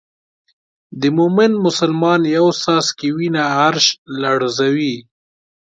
[1.01, 3.87] د مومن مسلمان یو څاڅکی وینه عرش
[4.21, 4.95] لړزوي.